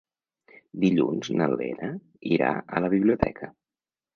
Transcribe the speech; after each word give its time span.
Dilluns 0.83 1.29
na 1.41 1.49
Lena 1.53 1.91
irà 2.33 2.51
a 2.79 2.85
la 2.87 2.91
biblioteca. 2.95 3.53